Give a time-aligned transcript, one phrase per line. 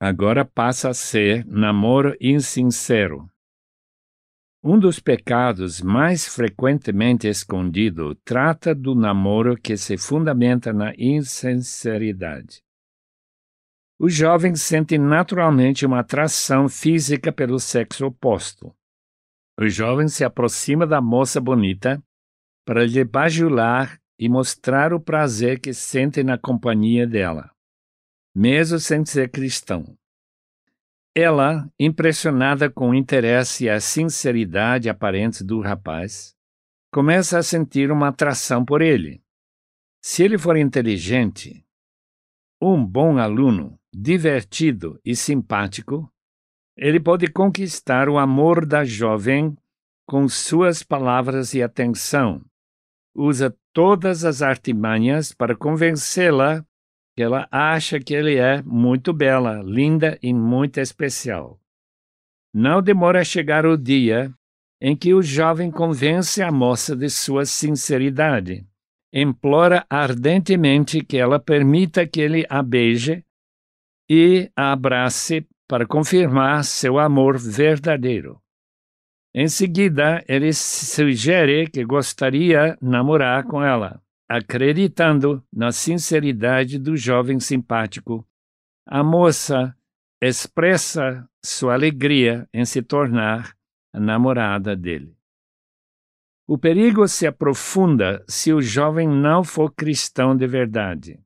[0.00, 3.30] agora passa a ser namoro insincero.
[4.62, 12.62] Um dos pecados mais frequentemente escondido trata do namoro que se fundamenta na insinceridade.
[13.98, 18.74] Os jovens sentem naturalmente uma atração física pelo sexo oposto.
[19.58, 22.02] O jovem se aproxima da moça bonita
[22.66, 27.50] para lhe bajular e mostrar o prazer que sente na companhia dela,
[28.38, 29.96] mesmo sem ser cristão.
[31.14, 36.36] Ela, impressionada com o interesse e a sinceridade aparente do rapaz,
[36.92, 39.22] começa a sentir uma atração por ele.
[40.02, 41.64] Se ele for inteligente,
[42.60, 46.12] um bom aluno, divertido e simpático,
[46.76, 49.56] ele pode conquistar o amor da jovem
[50.06, 52.44] com suas palavras e atenção.
[53.14, 56.65] Usa todas as artimanhas para convencê-la
[57.22, 61.58] ela acha que ele é muito bela, linda e muito especial.
[62.52, 64.32] Não demora a chegar o dia
[64.80, 68.66] em que o jovem convence a moça de sua sinceridade.
[69.12, 73.24] Implora ardentemente que ela permita que ele a beije
[74.08, 78.40] e a abrace para confirmar seu amor verdadeiro.
[79.34, 84.00] Em seguida, ele sugere que gostaria namorar com ela.
[84.28, 88.26] Acreditando na sinceridade do jovem simpático,
[88.84, 89.76] a moça
[90.20, 93.56] expressa sua alegria em se tornar
[93.92, 95.16] a namorada dele.
[96.48, 101.20] O perigo se aprofunda se o jovem não for cristão de verdade.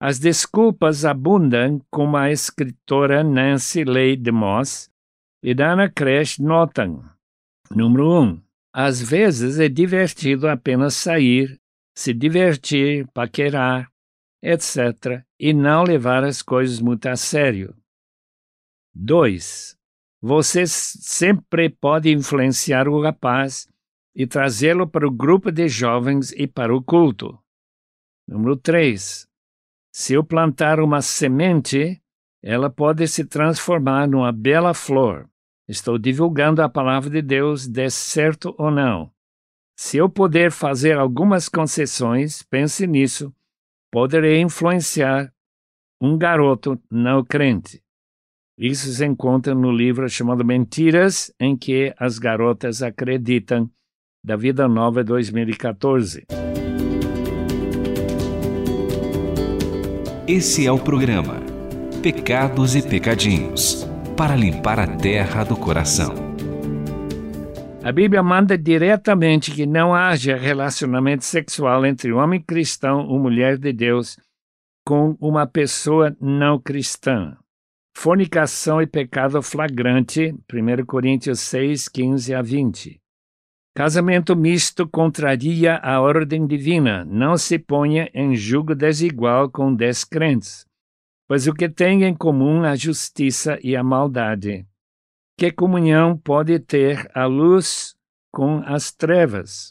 [0.00, 4.90] As desculpas abundam, como a escritora Nancy Leigh DeMoss
[5.42, 7.02] e Dana Crash notam.
[7.70, 8.22] Número 1.
[8.22, 8.42] Um,
[8.74, 11.58] às vezes é divertido apenas sair
[11.96, 13.90] se divertir, paquerar,
[14.42, 17.74] etc., e não levar as coisas muito a sério.
[18.94, 19.76] 2.
[20.20, 23.66] Você sempre pode influenciar o rapaz
[24.14, 27.38] e trazê-lo para o grupo de jovens e para o culto.
[28.28, 29.26] Número 3.
[29.92, 32.02] Se eu plantar uma semente,
[32.42, 35.28] ela pode se transformar numa bela flor.
[35.66, 39.10] Estou divulgando a palavra de Deus, dê certo ou não.
[39.78, 43.30] Se eu puder fazer algumas concessões, pense nisso,
[43.92, 45.30] poderei influenciar
[46.00, 47.82] um garoto não crente.
[48.58, 53.70] Isso se encontra no livro chamado Mentiras em que as garotas acreditam,
[54.24, 56.26] da Vida Nova 2014.
[60.26, 61.40] Esse é o programa
[62.02, 66.25] Pecados e Pecadinhos para limpar a terra do coração.
[67.86, 73.72] A Bíblia manda diretamente que não haja relacionamento sexual entre homem cristão ou mulher de
[73.72, 74.18] Deus
[74.84, 77.36] com uma pessoa não cristã.
[77.96, 83.00] Fornicação e pecado flagrante, 1 Coríntios 6, 15 a 20.
[83.72, 87.04] Casamento misto contraria a ordem divina.
[87.04, 90.66] Não se ponha em julgo desigual com descrentes,
[91.28, 94.66] pois o que tem em comum a justiça e a maldade.
[95.38, 97.94] Que comunhão pode ter a luz
[98.32, 99.70] com as trevas?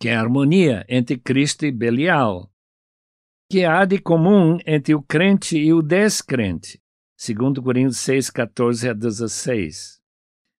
[0.00, 2.50] Que harmonia entre Cristo e Belial?
[3.50, 6.80] Que há de comum entre o crente e o descrente?
[7.22, 10.00] 2 Coríntios 6, 14 a 16.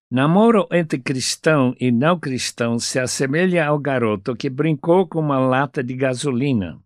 [0.08, 5.82] Namoro entre cristão e não cristão se assemelha ao garoto que brincou com uma lata
[5.82, 6.80] de gasolina.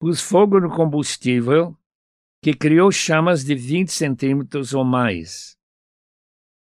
[0.00, 1.78] Pus fogo no combustível,
[2.42, 5.59] que criou chamas de 20 centímetros ou mais.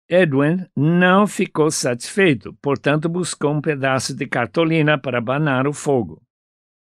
[0.09, 6.23] Edwin não ficou satisfeito, portanto buscou um pedaço de cartolina para abanar o fogo.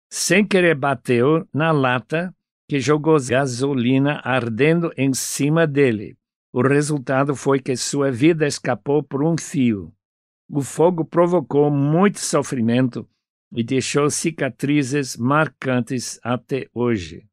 [0.09, 2.35] Sem querer bateu na lata
[2.69, 6.17] que jogou gasolina ardendo em cima dele.
[6.53, 9.93] O resultado foi que sua vida escapou por um fio.
[10.49, 13.09] O fogo provocou muito sofrimento
[13.53, 17.30] e deixou cicatrizes marcantes até hoje.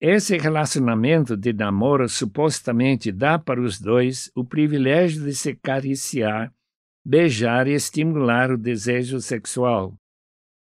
[0.00, 6.54] Esse relacionamento de namoro supostamente dá para os dois o privilégio de se cariciar,
[7.04, 9.98] beijar e estimular o desejo sexual.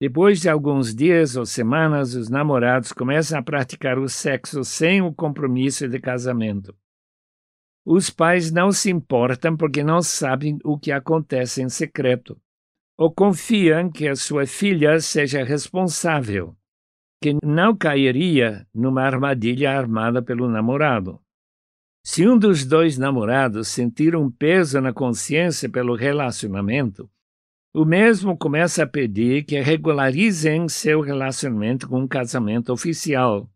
[0.00, 5.12] Depois de alguns dias ou semanas, os namorados começam a praticar o sexo sem o
[5.12, 6.76] compromisso de casamento.
[7.84, 12.40] os pais não se importam porque não sabem o que acontece em secreto,
[12.96, 16.56] ou confiam que a sua filha seja responsável,
[17.20, 21.20] que não cairia numa armadilha armada pelo namorado.
[22.04, 27.10] Se um dos dois namorados sentir um peso na consciência pelo relacionamento,
[27.74, 33.50] o mesmo começa a pedir que regularizem seu relacionamento com um casamento oficial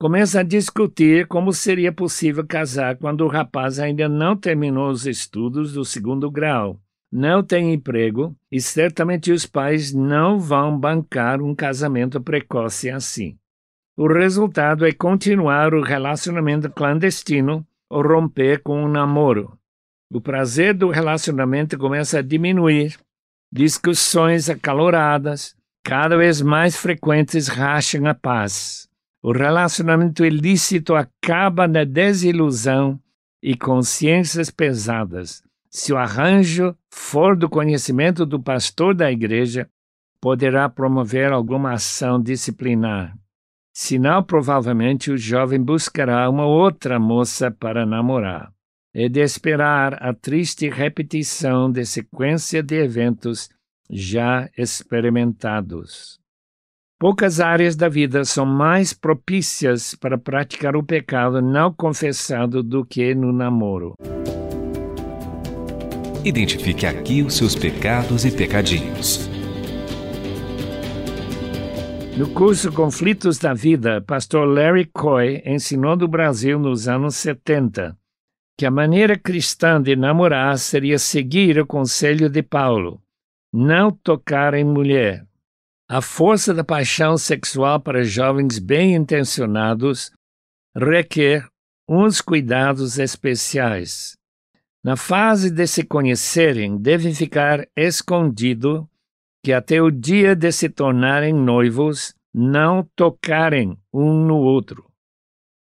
[0.00, 5.74] começa a discutir como seria possível casar quando o rapaz ainda não terminou os estudos
[5.74, 6.80] do segundo grau,
[7.10, 13.36] não tem emprego e certamente os pais não vão bancar um casamento precoce assim.
[13.96, 19.58] O resultado é continuar o relacionamento clandestino ou romper com um namoro.
[20.12, 22.96] O prazer do relacionamento começa a diminuir,
[23.52, 25.54] discussões acaloradas,
[25.84, 28.88] cada vez mais frequentes racham a paz.
[29.22, 32.98] O relacionamento ilícito acaba na desilusão
[33.42, 35.42] e consciências pesadas.
[35.70, 39.68] Se o arranjo for do conhecimento do pastor da igreja,
[40.20, 43.16] poderá promover alguma ação disciplinar.
[43.72, 48.52] Senão, provavelmente o jovem buscará uma outra moça para namorar.
[48.92, 53.48] É de esperar a triste repetição de sequência de eventos
[53.88, 56.18] já experimentados.
[56.98, 63.14] Poucas áreas da vida são mais propícias para praticar o pecado não confessado do que
[63.14, 63.94] no namoro.
[66.22, 69.26] Identifique aqui os seus pecados e pecadinhos.
[72.14, 77.96] No curso Conflitos da Vida, pastor Larry Coy ensinou no Brasil nos anos 70
[78.58, 83.02] que a maneira cristã de namorar seria seguir o conselho de Paulo:
[83.50, 85.26] não tocar em mulher.
[85.88, 90.12] A força da paixão sexual para jovens bem intencionados
[90.76, 91.48] requer
[91.88, 94.19] uns cuidados especiais.
[94.82, 98.88] Na fase de se conhecerem, deve ficar escondido
[99.44, 104.90] que até o dia de se tornarem noivos não tocarem um no outro.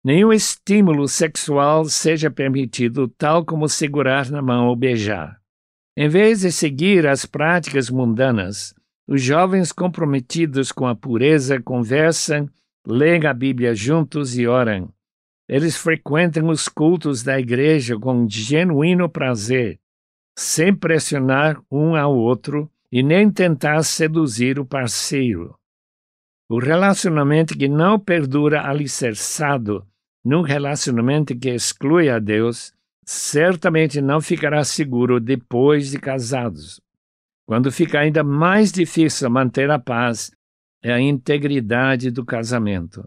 [0.03, 5.39] Nenhum estímulo sexual seja permitido, tal como segurar na mão ou beijar.
[5.95, 8.73] Em vez de seguir as práticas mundanas,
[9.07, 12.49] os jovens comprometidos com a pureza conversam,
[12.87, 14.91] leem a Bíblia juntos e oram.
[15.51, 19.77] Eles frequentam os cultos da igreja com genuíno prazer,
[20.33, 25.53] sem pressionar um ao outro e nem tentar seduzir o parceiro.
[26.49, 29.85] O relacionamento que não perdura alicerçado
[30.23, 32.73] num relacionamento que exclui a Deus
[33.05, 36.79] certamente não ficará seguro depois de casados.
[37.45, 40.31] Quando fica ainda mais difícil manter a paz,
[40.81, 43.05] é a integridade do casamento.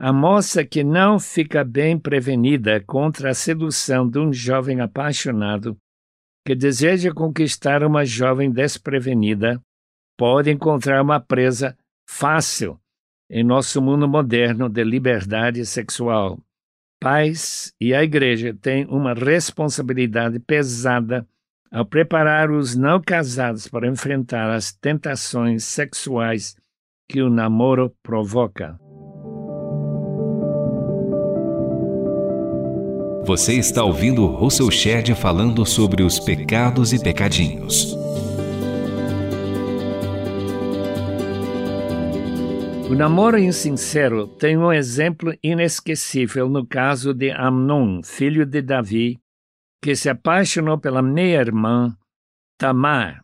[0.00, 5.76] A moça que não fica bem prevenida contra a sedução de um jovem apaixonado
[6.46, 9.60] que deseja conquistar uma jovem desprevenida
[10.16, 11.76] pode encontrar uma presa
[12.08, 12.78] fácil
[13.28, 16.38] em nosso mundo moderno de liberdade sexual.
[17.00, 21.26] Pais e a igreja têm uma responsabilidade pesada
[21.72, 26.56] ao preparar os não casados para enfrentar as tentações sexuais
[27.10, 28.78] que o namoro provoca.
[33.28, 37.92] Você está ouvindo Russell Shedd falando sobre os pecados e pecadinhos.
[42.88, 49.20] O namoro insincero tem um exemplo inesquecível no caso de Amnon, filho de Davi,
[49.84, 51.94] que se apaixonou pela meia-irmã
[52.58, 53.22] Tamar.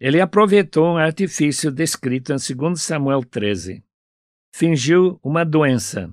[0.00, 3.84] Ele aproveitou um artifício descrito em 2 Samuel 13.
[4.52, 6.12] Fingiu uma doença.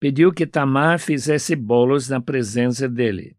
[0.00, 3.36] Pediu que Tamar fizesse bolos na presença dele.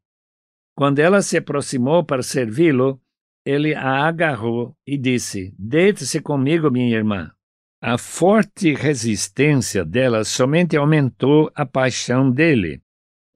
[0.76, 3.02] Quando ela se aproximou para servi-lo,
[3.46, 7.32] ele a agarrou e disse: Deite-se comigo, minha irmã.
[7.82, 12.82] A forte resistência dela somente aumentou a paixão dele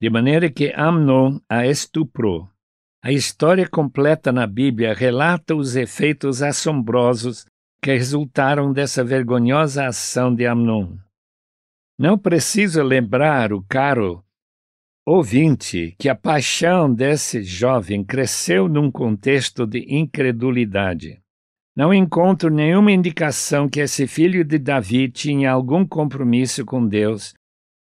[0.03, 2.49] de maneira que Amnon a estuprou.
[3.01, 7.45] A história completa na Bíblia relata os efeitos assombrosos
[7.81, 10.97] que resultaram dessa vergonhosa ação de Amnon.
[11.97, 14.23] Não preciso lembrar o caro
[15.05, 21.21] ouvinte que a paixão desse jovem cresceu num contexto de incredulidade.
[21.75, 27.33] Não encontro nenhuma indicação que esse filho de Davi tinha algum compromisso com Deus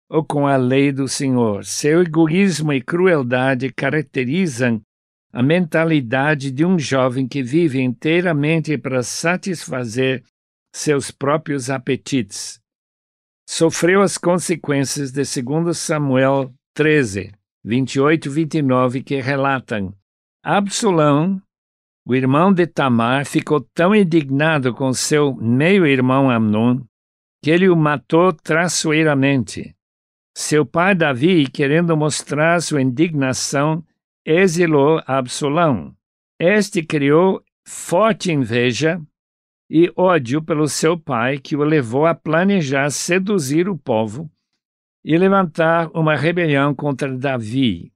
[0.10, 1.66] ou com a lei do Senhor.
[1.66, 4.82] Seu egoísmo e crueldade caracterizam
[5.34, 10.24] a mentalidade de um jovem que vive inteiramente para satisfazer
[10.74, 12.60] seus próprios apetites.
[13.50, 17.32] Sofreu as consequências de 2 Samuel 13,
[17.64, 19.94] 28 e 29, que relatam:
[20.44, 21.42] Absalão,
[22.06, 26.82] o irmão de Tamar, ficou tão indignado com seu meio-irmão Amnon
[27.42, 29.74] que ele o matou traiçoeiramente.
[30.36, 33.82] Seu pai Davi, querendo mostrar sua indignação,
[34.26, 35.96] exilou Absalão.
[36.38, 39.02] Este criou forte inveja
[39.70, 44.32] e ódio pelo seu pai, que o levou a planejar seduzir o povo
[45.04, 47.92] e levantar uma rebelião contra Davi.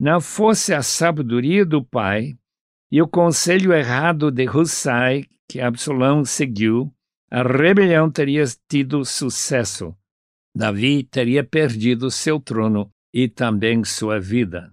[0.00, 2.36] Não fosse a sabedoria do pai
[2.90, 6.90] e o conselho errado de Hussai que Absalão seguiu,
[7.30, 9.94] a rebelião teria tido sucesso.
[10.54, 14.72] Davi teria perdido seu trono e também sua vida.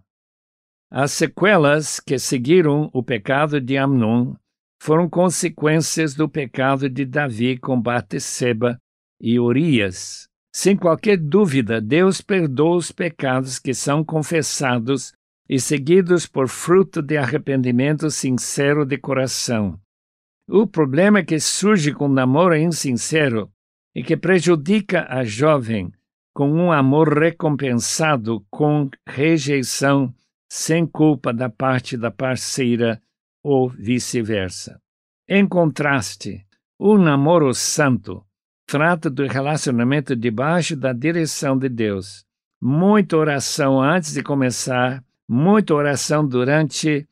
[0.90, 4.36] As sequelas que seguiram o pecado de Amnon
[4.82, 8.80] foram consequências do pecado de Davi com Bateseba
[9.22, 10.28] e Urias.
[10.56, 15.14] Sem qualquer dúvida, Deus perdoa os pecados que são confessados
[15.48, 19.80] e seguidos por fruto de arrependimento sincero de coração.
[20.48, 23.52] O problema que surge com namoro insincero
[23.96, 25.92] e que prejudica a jovem
[26.34, 30.14] com um amor recompensado com rejeição
[30.52, 33.02] sem culpa da parte da parceira
[33.44, 34.80] ou vice-versa.
[35.28, 36.46] Em contraste,
[36.78, 38.24] o namoro santo
[38.66, 42.26] trata do relacionamento debaixo da direção de Deus.
[42.62, 47.08] Muita oração antes de começar, muita oração durante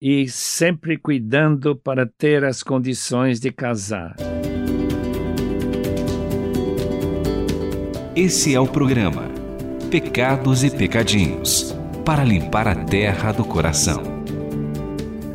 [0.00, 4.16] e sempre cuidando para ter as condições de casar.
[8.14, 9.30] Esse é o programa
[9.90, 11.74] Pecados e Pecadinhos
[12.04, 14.11] para limpar a terra do coração.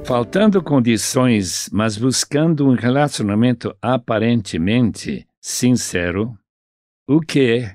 [0.08, 6.34] Faltando condições, mas buscando um relacionamento aparentemente sincero,
[7.06, 7.70] o que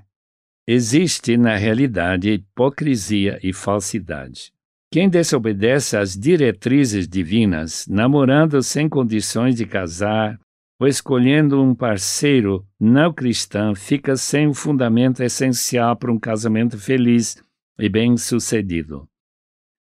[0.66, 4.50] existe na realidade hipocrisia e falsidade.
[4.90, 10.40] Quem desobedece às diretrizes divinas, namorando sem condições de casar,
[10.80, 17.36] ou escolhendo um parceiro não cristão, fica sem o fundamento essencial para um casamento feliz
[17.78, 19.06] e bem-sucedido.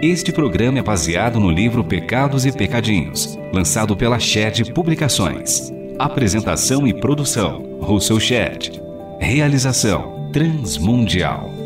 [0.00, 5.72] Este programa é baseado no livro Pecados e Pecadinhos, lançado pela Shed Publicações.
[5.98, 8.80] Apresentação e produção: Russell Shed.
[9.18, 11.57] Realização: Transmundial.